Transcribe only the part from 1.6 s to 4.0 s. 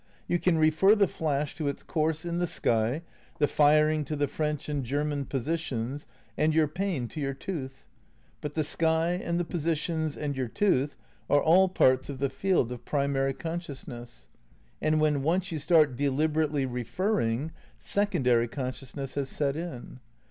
its course in the sky, the fir